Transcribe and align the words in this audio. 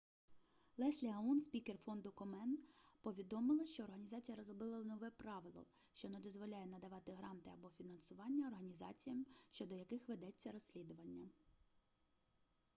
леслі 0.83 1.09
аун 1.15 1.39
спікер 1.45 1.77
фонду 1.81 2.11
комен 2.21 2.55
повідомила 3.01 3.65
що 3.65 3.83
організація 3.83 4.35
розробила 4.37 4.83
нове 4.83 5.11
правило 5.17 5.65
що 5.93 6.09
не 6.09 6.19
дозволяє 6.19 6.65
надавати 6.65 7.11
гранти 7.11 7.49
або 7.53 7.69
фінансування 7.69 8.47
організаціям 8.47 9.25
щодо 9.51 9.75
яких 9.75 10.07
ведеться 10.09 10.51
розслідування 10.51 11.29